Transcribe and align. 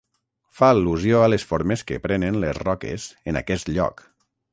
Fa 0.59 0.69
al·lusió 0.75 1.19
a 1.25 1.27
les 1.33 1.45
formes 1.51 1.83
que 1.91 1.99
prenen 2.07 2.39
les 2.45 2.59
roques 2.63 3.05
en 3.33 3.39
aquest 3.43 3.71
lloc. 3.77 4.03